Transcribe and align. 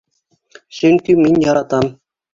Сөнки 0.77 1.17
мин 1.21 1.39
яратам! 1.49 1.91